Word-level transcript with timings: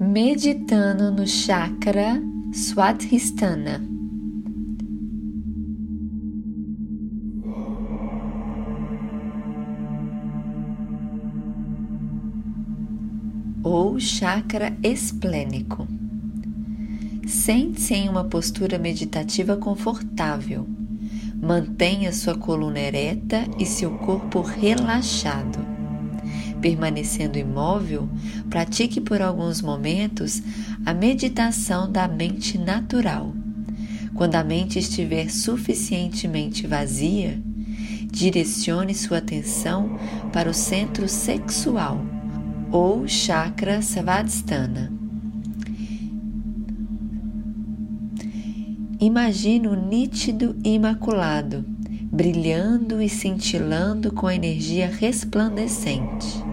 meditando 0.00 1.10
no 1.10 1.26
chakra 1.26 2.22
Swadhisthana. 2.52 3.82
Ou 13.62 13.98
chakra 13.98 14.76
esplênico. 14.82 15.88
Sente-se 17.26 17.94
em 17.94 18.08
uma 18.08 18.24
postura 18.24 18.78
meditativa 18.78 19.56
confortável. 19.56 20.68
Mantenha 21.42 22.12
sua 22.12 22.36
coluna 22.36 22.78
ereta 22.78 23.44
e 23.58 23.66
seu 23.66 23.90
corpo 23.98 24.40
relaxado 24.42 25.73
permanecendo 26.64 27.36
imóvel, 27.36 28.08
pratique 28.48 28.98
por 28.98 29.20
alguns 29.20 29.60
momentos 29.60 30.42
a 30.86 30.94
meditação 30.94 31.92
da 31.92 32.08
mente 32.08 32.56
natural. 32.56 33.34
Quando 34.14 34.36
a 34.36 34.42
mente 34.42 34.78
estiver 34.78 35.28
suficientemente 35.28 36.66
vazia, 36.66 37.38
direcione 38.10 38.94
sua 38.94 39.18
atenção 39.18 39.98
para 40.32 40.48
o 40.48 40.54
centro 40.54 41.06
sexual 41.06 42.02
ou 42.72 43.06
chakra 43.06 43.82
Savadhisthana. 43.82 44.90
Imagine 48.98 49.68
o 49.68 49.74
nítido 49.74 50.56
e 50.64 50.72
imaculado, 50.76 51.73
brilhando 52.14 53.02
e 53.02 53.08
cintilando 53.08 54.12
com 54.12 54.30
energia 54.30 54.86
resplandecente 54.86 56.44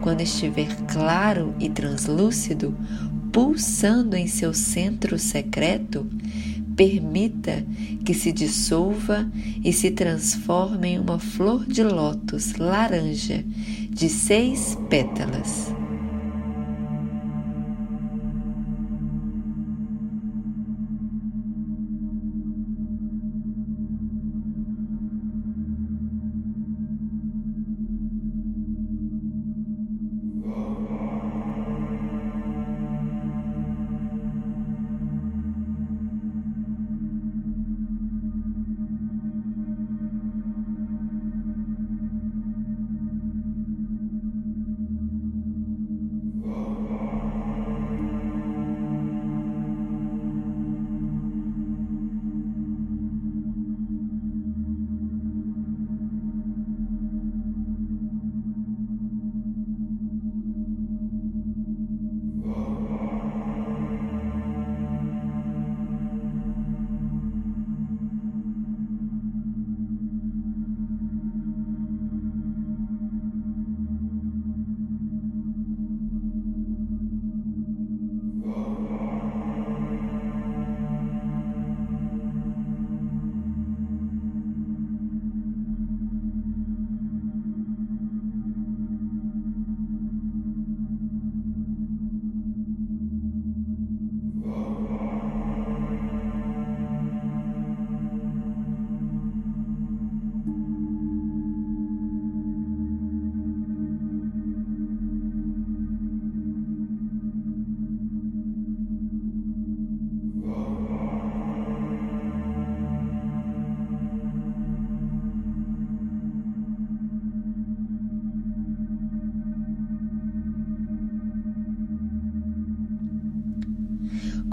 quando 0.00 0.22
estiver 0.22 0.68
claro 0.92 1.54
e 1.60 1.70
translúcido, 1.70 2.76
pulsando 3.32 4.16
em 4.16 4.26
seu 4.26 4.52
centro 4.52 5.18
secreto, 5.18 6.06
permita 6.76 7.64
que 8.04 8.12
se 8.12 8.32
dissolva 8.32 9.30
e 9.64 9.72
se 9.72 9.92
transforme 9.92 10.88
em 10.88 10.98
uma 10.98 11.18
flor 11.20 11.64
de 11.64 11.84
lótus 11.84 12.56
laranja 12.56 13.44
de 13.88 14.08
seis 14.08 14.76
pétalas. 14.90 15.72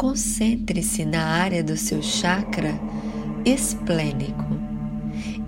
Concentre-se 0.01 1.06
na 1.06 1.23
área 1.23 1.63
do 1.63 1.78
seu 1.78 2.01
chakra 2.01 2.73
esplênico. 3.45 4.59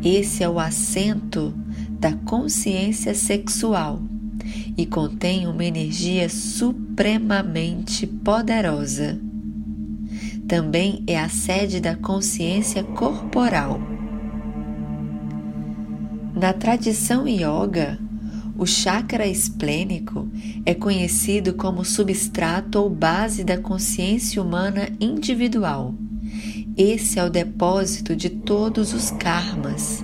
Esse 0.05 0.43
é 0.43 0.47
o 0.47 0.59
assento 0.59 1.55
da 1.89 2.13
consciência 2.13 3.15
sexual 3.15 3.99
e 4.77 4.85
contém 4.85 5.47
uma 5.47 5.65
energia 5.65 6.29
supremamente 6.29 8.05
poderosa. 8.05 9.19
Também 10.47 11.03
é 11.07 11.19
a 11.19 11.29
sede 11.29 11.81
da 11.81 11.95
consciência 11.95 12.83
corporal. 12.83 13.81
Na 16.35 16.53
tradição 16.53 17.27
yoga, 17.27 17.97
o 18.63 18.65
chakra 18.65 19.27
esplênico 19.27 20.25
é 20.65 20.73
conhecido 20.73 21.53
como 21.53 21.83
substrato 21.83 22.79
ou 22.79 22.89
base 22.89 23.43
da 23.43 23.57
consciência 23.57 24.41
humana 24.41 24.87
individual. 25.01 25.93
Esse 26.77 27.19
é 27.19 27.25
o 27.25 27.29
depósito 27.29 28.15
de 28.15 28.29
todos 28.29 28.93
os 28.93 29.11
karmas, 29.11 30.01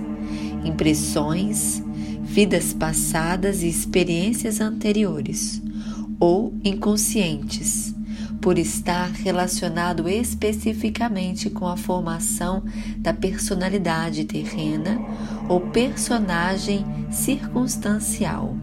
impressões, 0.62 1.82
vidas 2.22 2.74
passadas 2.74 3.62
e 3.62 3.66
experiências 3.66 4.60
anteriores, 4.60 5.62
ou 6.18 6.52
inconscientes, 6.62 7.94
por 8.42 8.58
estar 8.58 9.10
relacionado 9.10 10.06
especificamente 10.06 11.48
com 11.48 11.66
a 11.66 11.78
formação 11.78 12.62
da 12.98 13.14
personalidade 13.14 14.26
terrena 14.26 15.00
ou 15.50 15.60
personagem 15.60 16.86
circunstancial. 17.10 18.54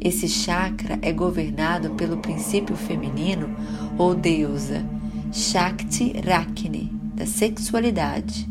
Esse 0.00 0.28
chakra 0.28 0.98
é 1.02 1.12
governado 1.12 1.90
pelo 1.90 2.18
princípio 2.18 2.76
feminino 2.76 3.48
ou 3.98 4.14
deusa 4.14 4.84
Shakti 5.32 6.12
Rakni, 6.24 6.92
da 7.14 7.26
sexualidade. 7.26 8.48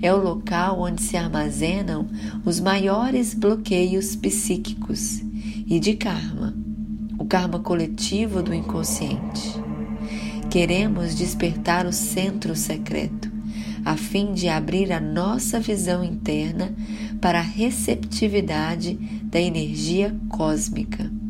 É 0.00 0.12
o 0.12 0.22
local 0.22 0.80
onde 0.80 1.02
se 1.02 1.16
armazenam 1.16 2.06
os 2.44 2.60
maiores 2.60 3.34
bloqueios 3.34 4.14
psíquicos 4.14 5.20
e 5.66 5.80
de 5.80 5.94
karma, 5.94 6.54
o 7.18 7.24
karma 7.24 7.58
coletivo 7.58 8.42
do 8.42 8.54
inconsciente. 8.54 9.60
Queremos 10.48 11.14
despertar 11.14 11.86
o 11.86 11.92
centro 11.92 12.54
secreto, 12.54 13.31
a 13.84 13.96
fim 13.96 14.32
de 14.32 14.48
abrir 14.48 14.92
a 14.92 15.00
nossa 15.00 15.58
visão 15.58 16.04
interna 16.04 16.74
para 17.20 17.38
a 17.38 17.42
receptividade 17.42 18.94
da 19.24 19.40
energia 19.40 20.14
cósmica. 20.28 21.21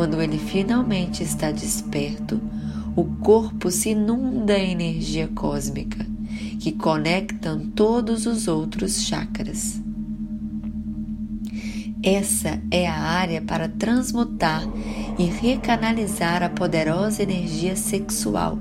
Quando 0.00 0.22
ele 0.22 0.38
finalmente 0.38 1.22
está 1.22 1.50
desperto, 1.50 2.40
o 2.96 3.04
corpo 3.04 3.70
se 3.70 3.90
inunda 3.90 4.58
em 4.58 4.72
energia 4.72 5.28
cósmica 5.28 6.06
que 6.58 6.72
conectam 6.72 7.68
todos 7.68 8.24
os 8.24 8.48
outros 8.48 9.02
chakras. 9.02 9.78
Essa 12.02 12.62
é 12.70 12.88
a 12.88 12.98
área 12.98 13.42
para 13.42 13.68
transmutar 13.68 14.66
e 15.18 15.24
recanalizar 15.24 16.42
a 16.42 16.48
poderosa 16.48 17.22
energia 17.22 17.76
sexual, 17.76 18.58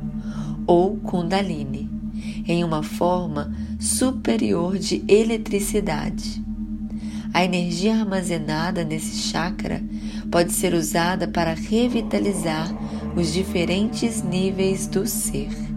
ou 0.67 0.97
Kundalini, 0.97 1.89
em 2.45 2.65
uma 2.65 2.83
forma 2.83 3.49
superior 3.79 4.77
de 4.77 5.05
eletricidade. 5.07 6.43
A 7.33 7.45
energia 7.45 7.95
armazenada 7.95 8.83
nesse 8.83 9.15
chakra 9.29 9.81
pode 10.31 10.53
ser 10.53 10.73
usada 10.73 11.27
para 11.27 11.53
revitalizar 11.53 12.69
os 13.15 13.33
diferentes 13.33 14.21
níveis 14.21 14.87
do 14.87 15.05
ser. 15.05 15.68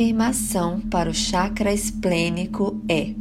Afirmação 0.00 0.80
para 0.80 1.10
o 1.10 1.14
chakra 1.14 1.74
esplênico 1.74 2.82
é 2.88 3.14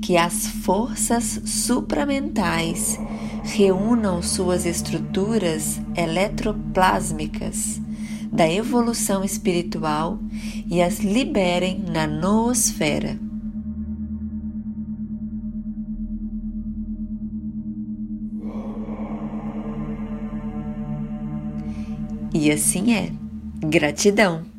que 0.00 0.16
as 0.16 0.46
forças 0.46 1.40
supramentais 1.44 3.00
reúnam 3.42 4.22
suas 4.22 4.64
estruturas 4.64 5.80
eletroplásmicas 5.96 7.80
da 8.30 8.48
evolução 8.48 9.24
espiritual 9.24 10.20
e 10.70 10.80
as 10.80 11.00
liberem 11.00 11.80
na 11.80 12.06
noosfera. 12.06 13.18
E 22.32 22.52
assim 22.52 22.94
é. 22.94 23.10
Gratidão. 23.60 24.52